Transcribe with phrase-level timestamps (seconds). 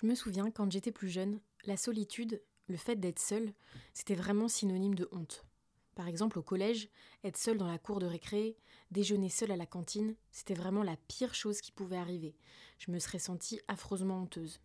[0.00, 3.52] Je me souviens, quand j'étais plus jeune, la solitude, le fait d'être seul,
[3.92, 5.44] c'était vraiment synonyme de honte.
[5.96, 6.88] Par exemple, au collège,
[7.24, 8.56] être seul dans la cour de récré,
[8.92, 12.36] déjeuner seul à la cantine, c'était vraiment la pire chose qui pouvait arriver.
[12.78, 14.60] Je me serais sentie affreusement honteuse.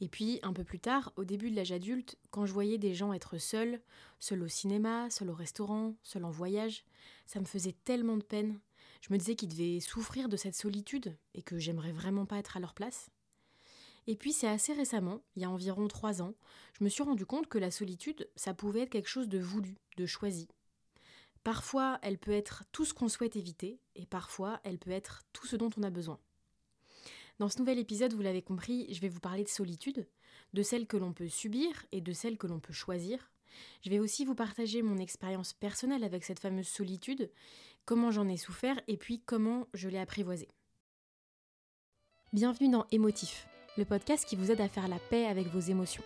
[0.00, 2.94] Et puis, un peu plus tard, au début de l'âge adulte, quand je voyais des
[2.94, 3.82] gens être seuls,
[4.18, 6.86] seuls au cinéma, seuls au restaurant, seuls en voyage,
[7.26, 8.58] ça me faisait tellement de peine.
[9.02, 12.56] Je me disais qu'ils devaient souffrir de cette solitude et que j'aimerais vraiment pas être
[12.56, 13.10] à leur place.
[14.06, 16.34] Et puis c'est assez récemment, il y a environ trois ans,
[16.78, 19.76] je me suis rendu compte que la solitude, ça pouvait être quelque chose de voulu,
[19.96, 20.48] de choisi.
[21.44, 25.46] Parfois, elle peut être tout ce qu'on souhaite éviter, et parfois, elle peut être tout
[25.46, 26.18] ce dont on a besoin.
[27.38, 30.06] Dans ce nouvel épisode, vous l'avez compris, je vais vous parler de solitude,
[30.52, 33.30] de celle que l'on peut subir et de celle que l'on peut choisir.
[33.84, 37.30] Je vais aussi vous partager mon expérience personnelle avec cette fameuse solitude,
[37.84, 40.48] comment j'en ai souffert et puis comment je l'ai apprivoisée.
[42.32, 43.46] Bienvenue dans Émotif,
[43.78, 46.02] le podcast qui vous aide à faire la paix avec vos émotions.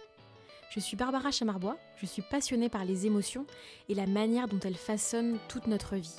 [0.70, 3.44] Je suis Barbara Chamarbois, je suis passionnée par les émotions
[3.88, 6.14] et la manière dont elles façonnent toute notre vie.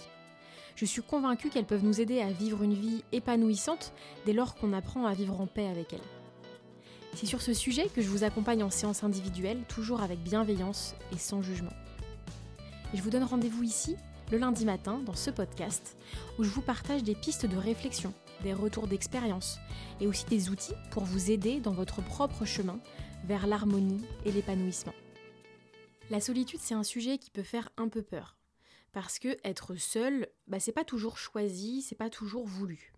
[0.76, 3.94] Je suis convaincue qu'elles peuvent nous aider à vivre une vie épanouissante
[4.26, 6.00] dès lors qu'on apprend à vivre en paix avec elles.
[7.14, 11.18] C'est sur ce sujet que je vous accompagne en séance individuelle, toujours avec bienveillance et
[11.18, 11.74] sans jugement.
[12.94, 13.96] Je vous donne rendez-vous ici,
[14.32, 15.98] le lundi matin, dans ce podcast,
[16.38, 19.60] où je vous partage des pistes de réflexion des retours d'expérience
[20.00, 22.80] et aussi des outils pour vous aider dans votre propre chemin
[23.26, 24.94] vers l'harmonie et l'épanouissement.
[26.10, 28.38] La solitude, c'est un sujet qui peut faire un peu peur.
[28.94, 32.94] Parce que être seul, bah, c'est pas toujours choisi, c'est pas toujours voulu.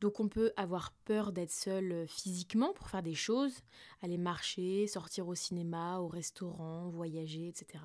[0.00, 3.62] Donc on peut avoir peur d'être seul euh, physiquement pour faire des choses,
[4.02, 7.82] aller marcher, sortir au cinéma, au restaurant, voyager, etc.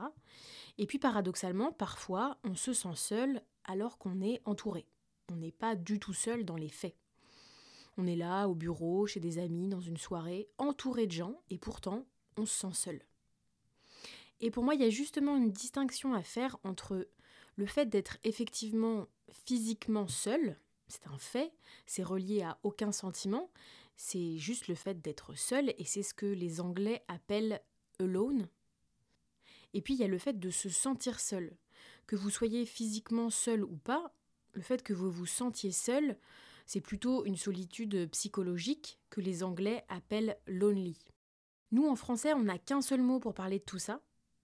[0.78, 4.86] Et puis paradoxalement, parfois, on se sent seul alors qu'on est entouré.
[5.32, 6.98] On n'est pas du tout seul dans les faits.
[7.98, 11.58] On est là, au bureau, chez des amis, dans une soirée, entouré de gens, et
[11.58, 13.02] pourtant, on se sent seul.
[14.42, 17.08] Et pour moi, il y a justement une distinction à faire entre
[17.56, 20.60] le fait d'être effectivement physiquement seul,
[20.90, 21.54] c'est un fait,
[21.86, 23.50] c'est relié à aucun sentiment,
[23.96, 27.62] c'est juste le fait d'être seul, et c'est ce que les Anglais appellent
[28.00, 28.50] alone.
[29.74, 31.56] Et puis il y a le fait de se sentir seul.
[32.06, 34.14] Que vous soyez physiquement seul ou pas,
[34.54, 36.18] le fait que vous vous sentiez seul,
[36.66, 40.98] c'est plutôt une solitude psychologique que les Anglais appellent lonely.
[41.72, 44.02] Nous, en français, on n'a qu'un seul mot pour parler de tout ça.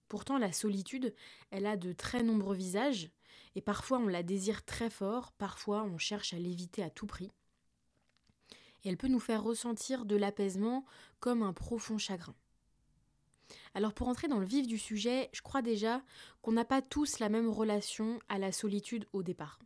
[0.08, 1.14] Pourtant, la solitude,
[1.50, 3.10] elle a de très nombreux visages,
[3.54, 7.30] et parfois on la désire très fort, parfois on cherche à l'éviter à tout prix.
[8.84, 10.84] Et elle peut nous faire ressentir de l'apaisement
[11.20, 12.34] comme un profond chagrin.
[13.74, 16.02] Alors pour entrer dans le vif du sujet, je crois déjà
[16.42, 19.58] qu'on n'a pas tous la même relation à la solitude au départ.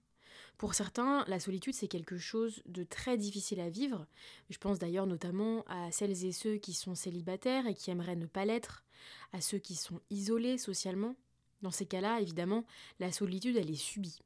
[0.58, 4.06] Pour certains, la solitude, c'est quelque chose de très difficile à vivre.
[4.48, 8.26] Je pense d'ailleurs notamment à celles et ceux qui sont célibataires et qui aimeraient ne
[8.26, 8.84] pas l'être,
[9.32, 11.16] à ceux qui sont isolés socialement.
[11.62, 12.64] Dans ces cas-là, évidemment,
[13.00, 14.20] la solitude, elle est subie.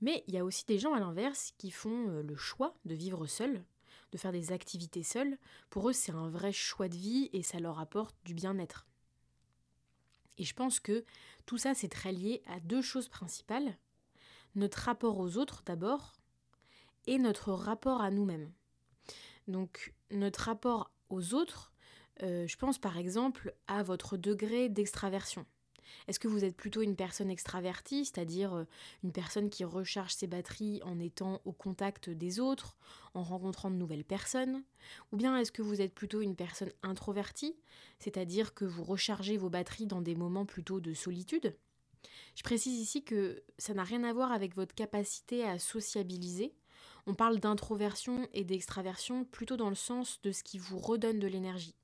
[0.00, 2.94] Mais il y a aussi des gens à l'inverse qui font euh, le choix de
[2.94, 3.62] vivre seuls,
[4.10, 5.38] de faire des activités seuls.
[5.70, 8.86] Pour eux, c'est un vrai choix de vie et ça leur apporte du bien-être.
[10.38, 11.04] Et je pense que
[11.46, 13.76] tout ça, c'est très lié à deux choses principales
[14.54, 16.14] notre rapport aux autres d'abord
[17.06, 18.52] et notre rapport à nous-mêmes.
[19.48, 21.72] Donc notre rapport aux autres,
[22.22, 25.46] euh, je pense par exemple à votre degré d'extraversion.
[26.08, 28.64] Est-ce que vous êtes plutôt une personne extravertie, c'est-à-dire euh,
[29.02, 32.76] une personne qui recharge ses batteries en étant au contact des autres,
[33.14, 34.62] en rencontrant de nouvelles personnes?
[35.10, 37.56] Ou bien est-ce que vous êtes plutôt une personne introvertie,
[37.98, 41.56] c'est-à-dire que vous rechargez vos batteries dans des moments plutôt de solitude?
[42.34, 46.54] Je précise ici que ça n'a rien à voir avec votre capacité à sociabiliser.
[47.06, 51.26] On parle d'introversion et d'extraversion plutôt dans le sens de ce qui vous redonne de
[51.26, 51.74] l'énergie.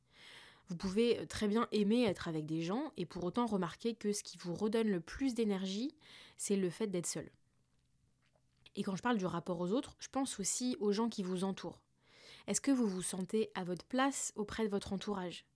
[0.69, 4.23] Vous pouvez très bien aimer être avec des gens et pour autant remarquer que ce
[4.23, 5.95] qui vous redonne le plus d'énergie,
[6.37, 7.31] c'est le fait d'être seul.
[8.77, 11.43] Et quand je parle du rapport aux autres, je pense aussi aux gens qui vous
[11.43, 11.81] entourent.
[12.47, 15.47] Est-ce que vous vous sentez à votre place auprès de votre entourage?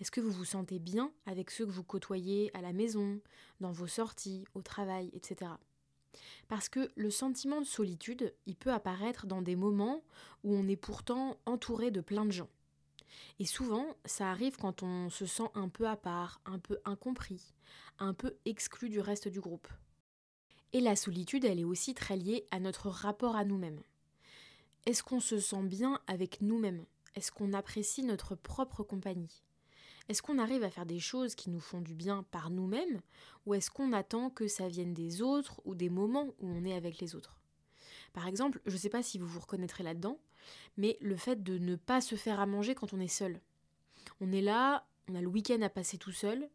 [0.00, 3.20] Est-ce que vous vous sentez bien avec ceux que vous côtoyez à la maison,
[3.60, 5.50] dans vos sorties, au travail, etc.
[6.48, 10.02] Parce que le sentiment de solitude, il peut apparaître dans des moments
[10.44, 12.48] où on est pourtant entouré de plein de gens.
[13.38, 17.54] Et souvent, ça arrive quand on se sent un peu à part, un peu incompris,
[17.98, 19.68] un peu exclu du reste du groupe.
[20.72, 23.80] Et la solitude, elle est aussi très liée à notre rapport à nous-mêmes.
[24.84, 26.84] Est-ce qu'on se sent bien avec nous-mêmes?
[27.14, 29.42] Est-ce qu'on apprécie notre propre compagnie?
[30.08, 33.00] Est-ce qu'on arrive à faire des choses qui nous font du bien par nous-mêmes
[33.44, 36.74] ou est-ce qu'on attend que ça vienne des autres ou des moments où on est
[36.74, 37.40] avec les autres?
[38.12, 40.18] Par exemple, je ne sais pas si vous vous reconnaîtrez là-dedans,
[40.76, 43.40] mais le fait de ne pas se faire à manger quand on est seul.
[44.20, 46.48] On est là, on a le week-end à passer tout seul,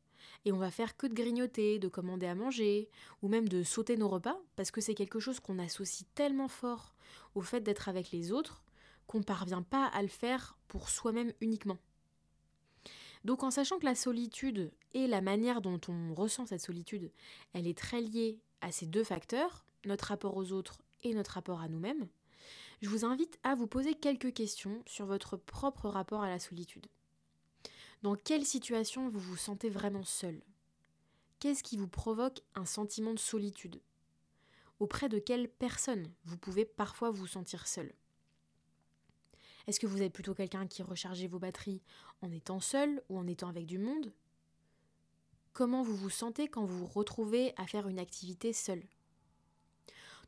[0.45, 2.89] et on va faire que de grignoter, de commander à manger,
[3.21, 6.95] ou même de sauter nos repas, parce que c'est quelque chose qu'on associe tellement fort
[7.35, 8.63] au fait d'être avec les autres
[9.07, 11.77] qu'on ne parvient pas à le faire pour soi-même uniquement.
[13.23, 17.11] Donc en sachant que la solitude et la manière dont on ressent cette solitude,
[17.53, 21.61] elle est très liée à ces deux facteurs, notre rapport aux autres et notre rapport
[21.61, 22.07] à nous-mêmes,
[22.81, 26.87] je vous invite à vous poser quelques questions sur votre propre rapport à la solitude.
[28.01, 30.41] Dans quelle situation vous vous sentez vraiment seul?
[31.39, 33.81] Qu'est-ce qui vous provoque un sentiment de solitude?
[34.79, 37.93] Auprès de quelle personne vous pouvez parfois vous sentir seul?
[39.67, 41.81] Est-ce que vous êtes plutôt quelqu'un qui recharge vos batteries
[42.21, 44.11] en étant seul ou en étant avec du monde?
[45.53, 48.81] Comment vous vous sentez quand vous vous retrouvez à faire une activité seul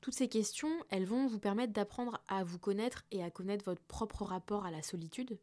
[0.01, 3.81] Toutes ces questions, elles vont vous permettre d'apprendre à vous connaître et à connaître votre
[3.83, 5.39] propre rapport à la solitude,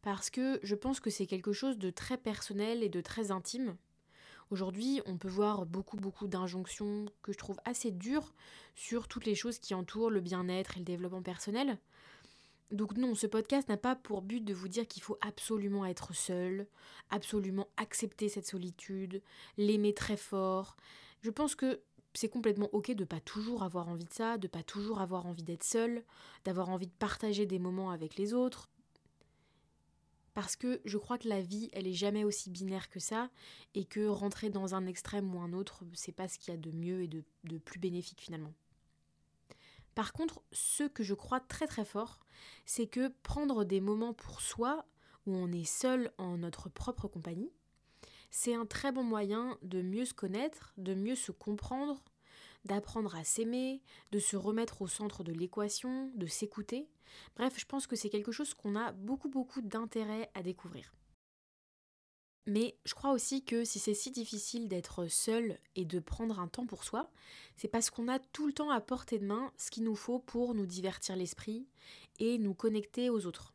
[0.00, 3.76] parce que je pense que c'est quelque chose de très personnel et de très intime.
[4.50, 8.34] Aujourd'hui, on peut voir beaucoup beaucoup d'injonctions que je trouve assez dures
[8.74, 11.78] sur toutes les choses qui entourent le bien-être et le développement personnel.
[12.70, 16.14] Donc non, ce podcast n'a pas pour but de vous dire qu'il faut absolument être
[16.14, 16.66] seul,
[17.10, 19.22] absolument accepter cette solitude,
[19.58, 20.76] l'aimer très fort.
[21.20, 21.82] Je pense que
[22.14, 25.42] c'est complètement ok de pas toujours avoir envie de ça, de pas toujours avoir envie
[25.42, 26.02] d'être seul,
[26.44, 28.70] d'avoir envie de partager des moments avec les autres,
[30.34, 33.30] parce que je crois que la vie, elle est jamais aussi binaire que ça,
[33.74, 36.60] et que rentrer dans un extrême ou un autre, c'est pas ce qu'il y a
[36.60, 38.52] de mieux et de, de, plus bénéfique finalement.
[39.94, 42.20] Par contre, ce que je crois très très fort,
[42.64, 44.86] c'est que prendre des moments pour soi,
[45.26, 47.52] où on est seul en notre propre compagnie,
[48.30, 52.02] c'est un très bon moyen de mieux se connaître, de mieux se comprendre,
[52.64, 56.88] d'apprendre à s'aimer, de se remettre au centre de l'équation, de s'écouter,
[57.36, 60.92] Bref, je pense que c'est quelque chose qu'on a beaucoup beaucoup d'intérêt à découvrir.
[62.46, 66.48] Mais je crois aussi que si c'est si difficile d'être seul et de prendre un
[66.48, 67.10] temps pour soi,
[67.56, 70.18] c'est parce qu'on a tout le temps à portée de main ce qu'il nous faut
[70.18, 71.66] pour nous divertir l'esprit
[72.18, 73.54] et nous connecter aux autres.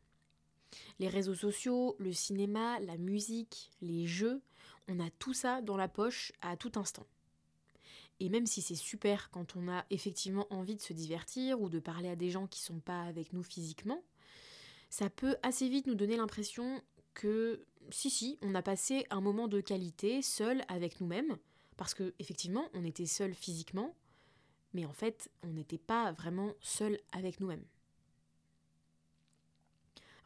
[0.98, 4.40] Les réseaux sociaux, le cinéma, la musique, les jeux,
[4.88, 7.06] on a tout ça dans la poche à tout instant.
[8.20, 11.78] Et même si c'est super quand on a effectivement envie de se divertir ou de
[11.78, 14.02] parler à des gens qui sont pas avec nous physiquement,
[14.90, 16.82] ça peut assez vite nous donner l'impression
[17.14, 21.36] que si si, on a passé un moment de qualité seul avec nous-mêmes
[21.76, 23.94] parce que effectivement, on était seul physiquement,
[24.74, 27.64] mais en fait, on n'était pas vraiment seul avec nous-mêmes.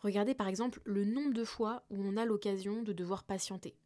[0.01, 3.77] Regardez par exemple le nombre de fois où on a l'occasion de devoir patienter.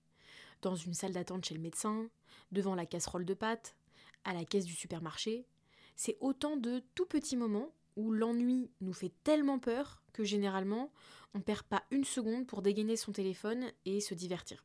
[0.63, 2.09] Dans une salle d'attente chez le médecin,
[2.53, 3.77] devant la casserole de pâtes,
[4.25, 5.47] à la caisse du supermarché,
[5.95, 10.91] c'est autant de tout petits moments où l'ennui nous fait tellement peur que généralement
[11.35, 14.65] on perd pas une seconde pour dégainer son téléphone et se divertir.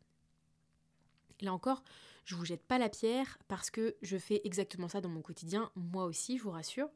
[1.42, 1.83] Là encore,
[2.24, 5.72] je vous jette pas la pierre parce que je fais exactement ça dans mon quotidien,
[5.75, 6.89] moi aussi, je vous rassure.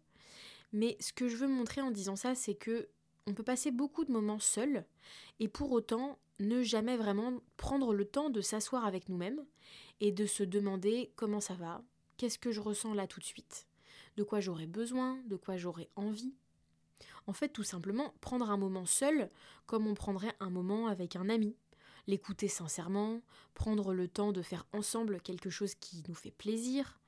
[0.72, 2.88] Mais ce que je veux montrer en disant ça, c'est que
[3.28, 4.86] on peut passer beaucoup de moments seuls
[5.40, 9.44] et pour autant ne jamais vraiment prendre le temps de s'asseoir avec nous-mêmes
[10.00, 11.82] et de se demander comment ça va,
[12.18, 13.68] Qu'est-ce que je ressens là tout de suite
[14.18, 16.34] De quoi j'aurais besoin De quoi j'aurais envie
[17.28, 19.30] En fait, tout simplement, prendre un moment seul
[19.66, 21.56] comme on prendrait un moment avec un ami.
[22.08, 23.22] L'écouter sincèrement,
[23.56, 27.00] prendre le temps de faire ensemble quelque chose qui nous fait plaisir,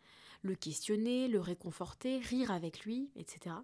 [0.42, 3.56] le questionner, le réconforter, rire avec lui, etc.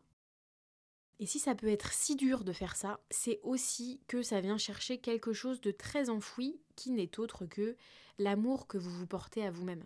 [1.19, 4.57] Et si ça peut être si dur de faire ça, c'est aussi que ça vient
[4.57, 7.75] chercher quelque chose de très enfoui qui n'est autre que
[8.19, 9.85] l'amour que vous vous portez à vous-même.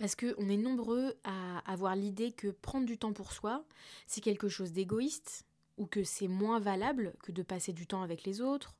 [0.00, 3.66] Parce qu'on est nombreux à avoir l'idée que prendre du temps pour soi,
[4.06, 5.44] c'est quelque chose d'égoïste,
[5.76, 8.74] ou que c'est moins valable que de passer du temps avec les autres,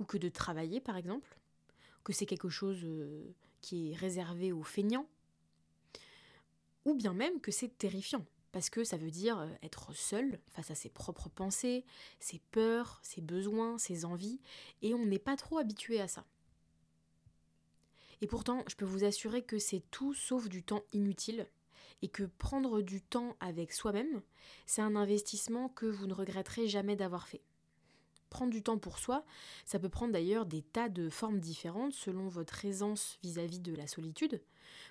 [0.00, 1.38] ou que de travailler par exemple,
[2.02, 3.22] que c'est quelque chose euh,
[3.60, 5.06] qui est réservé aux feignants,
[6.84, 10.72] ou bien même que c'est terrifiant, parce que ça veut dire euh, être seul face
[10.72, 11.84] à ses propres pensées,
[12.18, 14.40] ses peurs, ses besoins, ses envies,
[14.82, 16.24] et on n'est pas trop habitué à ça.
[18.20, 21.48] Et pourtant, je peux vous assurer que c'est tout sauf du temps inutile
[22.02, 24.22] et que prendre du temps avec soi-même,
[24.66, 27.42] c'est un investissement que vous ne regretterez jamais d'avoir fait.
[28.30, 29.24] Prendre du temps pour soi,
[29.64, 33.86] ça peut prendre d'ailleurs des tas de formes différentes selon votre aisance vis-à-vis de la
[33.86, 34.42] solitude.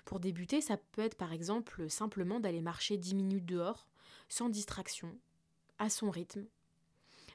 [0.06, 3.86] Pour débuter, ça peut être par exemple simplement d'aller marcher 10 minutes dehors,
[4.28, 5.16] sans distraction,
[5.78, 6.46] à son rythme,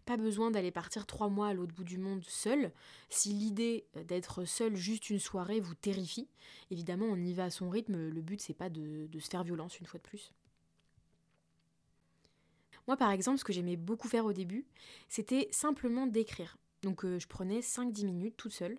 [0.05, 2.71] pas besoin d'aller partir trois mois à l'autre bout du monde seul.
[3.09, 6.27] Si l'idée d'être seul juste une soirée vous terrifie,
[6.71, 9.79] évidemment on y va à son rythme, le but c'est pas de, se faire violence
[9.79, 10.33] une fois de plus.
[12.87, 14.65] Moi par exemple, ce que j'aimais beaucoup faire au début,
[15.07, 16.57] c'était simplement d'écrire.
[16.81, 18.77] Donc euh, je prenais 5-10 minutes toute seule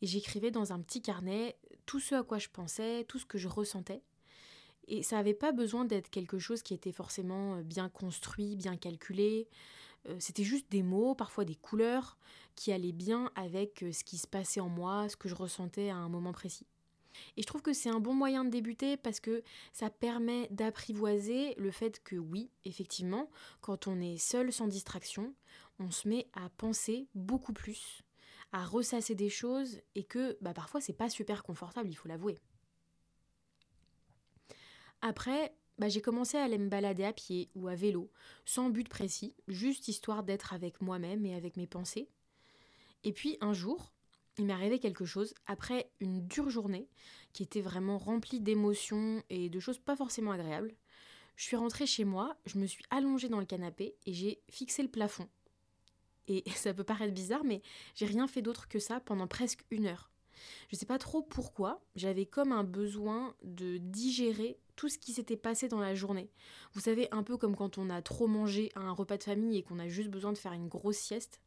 [0.00, 3.38] et j'écrivais dans un petit carnet tout ce à quoi je pensais, tout ce que
[3.38, 4.02] je ressentais.
[4.88, 8.76] Et ça n'avait pas besoin d'être quelque chose qui était forcément euh, bien construit, bien
[8.76, 9.48] calculé.
[10.08, 12.18] Euh, c'était juste des mots, parfois des couleurs,
[12.54, 15.96] qui allaient bien avec ce qui se passait en moi, ce que je ressentais à
[15.96, 16.66] un moment précis.
[17.36, 19.42] Et je trouve que c'est un bon moyen de débuter parce que
[19.72, 23.30] ça permet d'apprivoiser le fait que oui, effectivement,
[23.60, 25.34] quand on est seul sans distraction,
[25.78, 28.02] on se met à penser beaucoup plus,
[28.52, 32.38] à ressasser des choses et que bah, parfois c'est pas super confortable, il faut l'avouer.
[35.00, 38.08] Après, bah, j'ai commencé à aller me balader à pied ou à vélo,
[38.44, 42.08] sans but précis, juste histoire d'être avec moi-même et avec mes pensées.
[43.02, 43.92] Et puis un jour,
[44.38, 46.88] il m'est arrivé quelque chose après une dure journée
[47.32, 50.72] qui était vraiment remplie d'émotions et de choses pas forcément agréables.
[51.34, 54.84] Je suis rentrée chez moi, je me suis allongée dans le canapé et j'ai fixé
[54.84, 55.28] le plafond.
[56.28, 57.60] Et ça peut paraître bizarre, mais
[57.96, 60.12] j'ai rien fait d'autre que ça pendant presque une heure.
[60.70, 65.36] Je sais pas trop pourquoi, j'avais comme un besoin de digérer tout ce qui s'était
[65.36, 66.30] passé dans la journée.
[66.72, 69.58] Vous savez, un peu comme quand on a trop mangé à un repas de famille
[69.58, 71.40] et qu'on a juste besoin de faire une grosse sieste.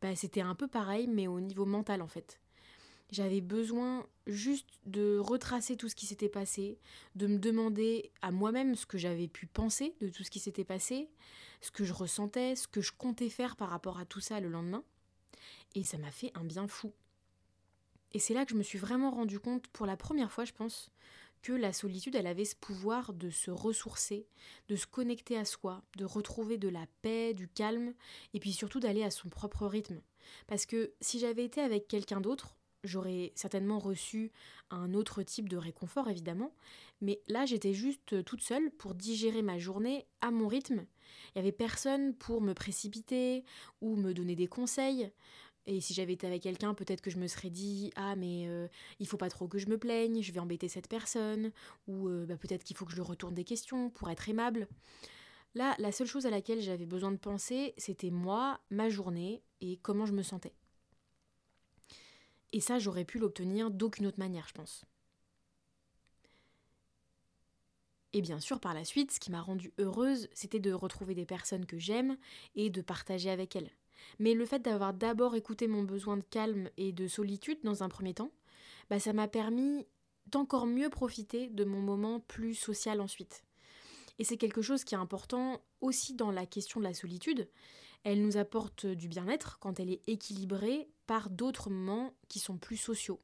[0.00, 2.40] Bah, c'était un peu pareil, mais au niveau mental en fait.
[3.10, 6.78] J'avais besoin juste de retracer tout ce qui s'était passé,
[7.14, 10.64] de me demander à moi-même ce que j'avais pu penser de tout ce qui s'était
[10.64, 11.10] passé,
[11.60, 14.48] ce que je ressentais, ce que je comptais faire par rapport à tout ça le
[14.48, 14.82] lendemain.
[15.74, 16.90] Et ça m'a fait un bien fou.
[18.12, 20.52] Et c'est là que je me suis vraiment rendu compte, pour la première fois je
[20.52, 20.90] pense,
[21.42, 24.26] que la solitude, elle avait ce pouvoir de se ressourcer,
[24.68, 27.94] de se connecter à soi, de retrouver de la paix, du calme,
[28.32, 30.00] et puis surtout d'aller à son propre rythme.
[30.46, 34.32] Parce que si j'avais été avec quelqu'un d'autre, j'aurais certainement reçu
[34.70, 36.54] un autre type de réconfort, évidemment,
[37.00, 40.86] mais là j'étais juste toute seule pour digérer ma journée à mon rythme.
[41.28, 43.44] Il n'y avait personne pour me précipiter
[43.80, 45.10] ou me donner des conseils.
[45.66, 48.66] Et si j'avais été avec quelqu'un, peut-être que je me serais dit Ah, mais euh,
[48.98, 51.52] il faut pas trop que je me plaigne, je vais embêter cette personne.
[51.86, 54.66] Ou euh, bah, peut-être qu'il faut que je retourne des questions pour être aimable.
[55.54, 59.76] Là, la seule chose à laquelle j'avais besoin de penser, c'était moi, ma journée et
[59.82, 60.54] comment je me sentais.
[62.52, 64.84] Et ça, j'aurais pu l'obtenir d'aucune autre manière, je pense.
[68.14, 71.24] Et bien sûr, par la suite, ce qui m'a rendue heureuse, c'était de retrouver des
[71.24, 72.18] personnes que j'aime
[72.54, 73.70] et de partager avec elles.
[74.18, 77.88] Mais le fait d'avoir d'abord écouté mon besoin de calme et de solitude dans un
[77.88, 78.32] premier temps,
[78.90, 79.86] bah ça m'a permis
[80.26, 83.44] d'encore mieux profiter de mon moment plus social ensuite.
[84.18, 87.48] Et c'est quelque chose qui est important aussi dans la question de la solitude.
[88.04, 92.76] Elle nous apporte du bien-être quand elle est équilibrée par d'autres moments qui sont plus
[92.76, 93.20] sociaux.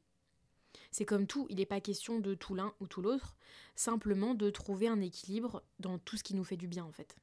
[0.91, 3.37] C'est comme tout, il n'est pas question de tout l'un ou tout l'autre,
[3.75, 7.17] simplement de trouver un équilibre dans tout ce qui nous fait du bien en fait.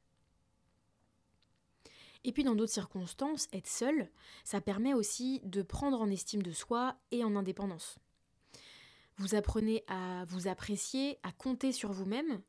[2.26, 4.10] Et puis dans d'autres circonstances, être seul,
[4.44, 8.00] ça permet aussi de prendre en estime de soi et en indépendance.
[9.18, 12.42] Vous apprenez à vous apprécier, à compter sur vous-même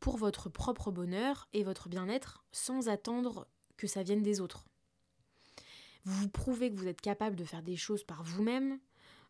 [0.00, 3.48] pour votre propre bonheur et votre bien-être sans attendre
[3.78, 4.66] que ça vienne des autres.
[6.04, 8.78] Vous vous prouvez que vous êtes capable de faire des choses par vous-même,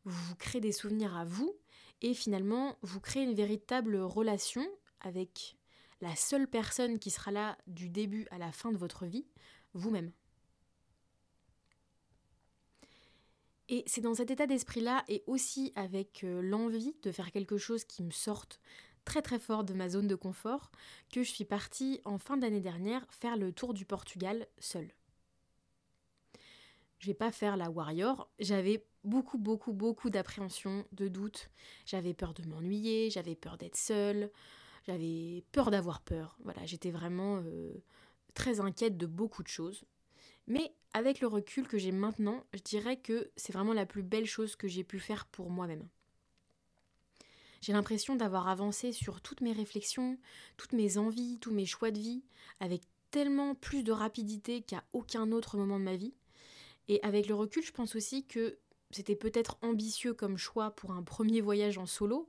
[0.04, 1.54] vous vous créez des souvenirs à vous
[2.00, 4.66] et finalement vous créez une véritable relation
[5.00, 5.56] avec
[6.00, 9.26] la seule personne qui sera là du début à la fin de votre vie,
[9.75, 10.12] vous-même.
[13.69, 17.85] Et c'est dans cet état d'esprit-là et aussi avec euh, l'envie de faire quelque chose
[17.85, 18.61] qui me sorte
[19.05, 20.71] très très fort de ma zone de confort
[21.11, 24.91] que je suis partie en fin d'année dernière faire le tour du Portugal seule.
[26.99, 31.50] Je vais pas faire la warrior, j'avais beaucoup beaucoup beaucoup d'appréhension, de doute,
[31.87, 34.31] j'avais peur de m'ennuyer, j'avais peur d'être seule,
[34.87, 36.37] j'avais peur d'avoir peur.
[36.45, 37.73] Voilà, j'étais vraiment euh,
[38.35, 39.85] très inquiète de beaucoup de choses.
[40.47, 44.27] Mais avec le recul que j'ai maintenant, je dirais que c'est vraiment la plus belle
[44.27, 45.89] chose que j'ai pu faire pour moi-même.
[47.61, 50.19] J'ai l'impression d'avoir avancé sur toutes mes réflexions,
[50.57, 52.25] toutes mes envies, tous mes choix de vie,
[52.59, 56.15] avec tellement plus de rapidité qu'à aucun autre moment de ma vie.
[56.89, 58.59] Et avec le recul, je pense aussi que
[58.91, 62.27] c'était peut-être ambitieux comme choix pour un premier voyage en solo,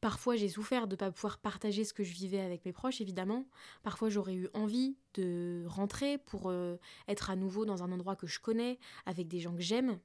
[0.00, 3.00] Parfois, j'ai souffert de ne pas pouvoir partager ce que je vivais avec mes proches,
[3.00, 3.46] évidemment.
[3.82, 6.76] Parfois, j'aurais eu envie de rentrer pour euh,
[7.08, 9.98] être à nouveau dans un endroit que je connais, avec des gens que j'aime.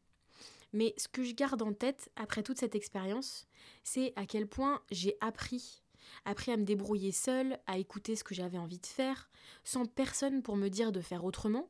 [0.73, 3.47] Mais ce que je garde en tête après toute cette expérience,
[3.83, 5.83] c'est à quel point j'ai appris.
[6.25, 9.29] Appris à me débrouiller seule, à écouter ce que j'avais envie de faire,
[9.63, 11.69] sans personne pour me dire de faire autrement,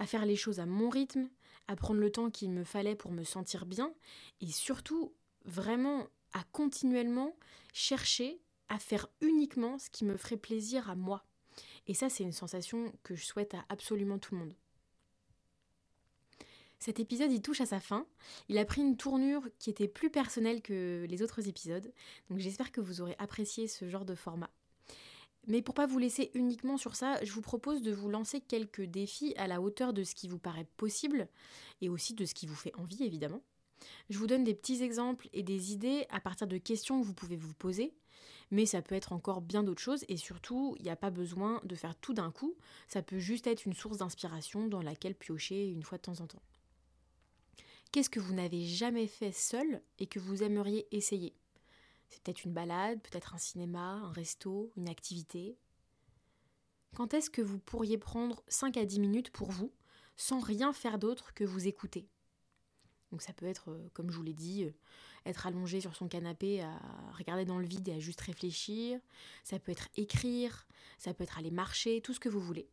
[0.00, 1.28] à faire les choses à mon rythme,
[1.68, 3.92] à prendre le temps qu'il me fallait pour me sentir bien,
[4.40, 5.12] et surtout,
[5.44, 7.36] vraiment à continuellement
[7.72, 11.24] chercher à faire uniquement ce qui me ferait plaisir à moi.
[11.86, 14.54] Et ça, c'est une sensation que je souhaite à absolument tout le monde.
[16.78, 18.06] Cet épisode y touche à sa fin.
[18.48, 21.92] Il a pris une tournure qui était plus personnelle que les autres épisodes,
[22.30, 24.50] donc j'espère que vous aurez apprécié ce genre de format.
[25.48, 28.82] Mais pour pas vous laisser uniquement sur ça, je vous propose de vous lancer quelques
[28.82, 31.26] défis à la hauteur de ce qui vous paraît possible
[31.80, 33.42] et aussi de ce qui vous fait envie évidemment.
[34.10, 37.14] Je vous donne des petits exemples et des idées à partir de questions que vous
[37.14, 37.94] pouvez vous poser,
[38.50, 41.60] mais ça peut être encore bien d'autres choses et surtout, il n'y a pas besoin
[41.64, 42.56] de faire tout d'un coup,
[42.88, 46.26] ça peut juste être une source d'inspiration dans laquelle piocher une fois de temps en
[46.26, 46.42] temps.
[47.92, 51.34] Qu'est-ce que vous n'avez jamais fait seul et que vous aimeriez essayer?
[52.10, 55.56] C'est peut-être une balade, peut-être un cinéma, un resto, une activité.
[56.94, 59.72] Quand est-ce que vous pourriez prendre 5 à 10 minutes pour vous,
[60.16, 62.08] sans rien faire d'autre que vous écouter?
[63.10, 64.70] Donc ça peut être, euh, comme je vous l'ai dit, euh,
[65.26, 66.78] être allongé sur son canapé à
[67.16, 69.00] regarder dans le vide et à juste réfléchir.
[69.44, 70.66] Ça peut être écrire,
[70.98, 72.68] ça peut être aller marcher, tout ce que vous voulez.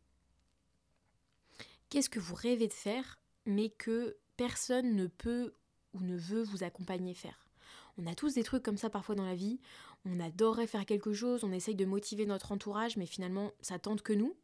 [1.88, 5.54] Qu'est-ce que vous rêvez de faire, mais que personne ne peut
[5.94, 7.46] ou ne veut vous accompagner faire?
[7.98, 9.58] On a tous des trucs comme ça parfois dans la vie.
[10.04, 14.02] On adorerait faire quelque chose, on essaye de motiver notre entourage, mais finalement ça tente
[14.02, 14.36] que nous.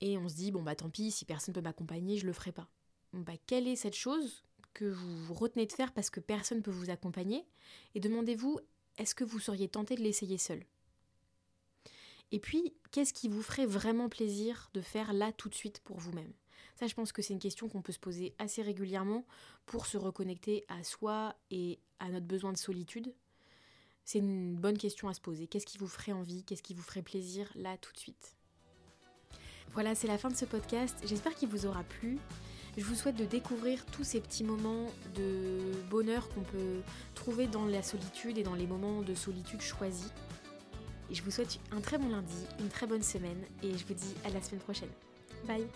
[0.00, 2.32] Et on se dit, bon bah tant pis, si personne ne peut m'accompagner, je le
[2.32, 2.68] ferai pas.
[3.12, 6.70] bah quelle est cette chose que vous retenez de faire parce que personne ne peut
[6.70, 7.44] vous accompagner
[7.94, 8.60] Et demandez-vous,
[8.98, 10.64] est-ce que vous seriez tenté de l'essayer seul?
[12.32, 15.98] Et puis, qu'est-ce qui vous ferait vraiment plaisir de faire là tout de suite pour
[15.98, 16.32] vous-même?
[16.76, 19.26] Ça, je pense que c'est une question qu'on peut se poser assez régulièrement
[19.66, 23.12] pour se reconnecter à soi et à notre besoin de solitude.
[24.04, 25.46] C'est une bonne question à se poser.
[25.46, 26.42] Qu'est-ce qui vous ferait envie?
[26.44, 28.36] Qu'est-ce qui vous ferait plaisir là tout de suite?
[29.72, 30.96] Voilà, c'est la fin de ce podcast.
[31.04, 32.18] J'espère qu'il vous aura plu.
[32.76, 34.86] Je vous souhaite de découvrir tous ces petits moments
[35.16, 35.58] de
[35.90, 36.80] bonheur qu'on peut
[37.14, 40.12] trouver dans la solitude et dans les moments de solitude choisis.
[41.10, 43.94] Et je vous souhaite un très bon lundi, une très bonne semaine et je vous
[43.94, 44.90] dis à la semaine prochaine.
[45.46, 45.66] Bye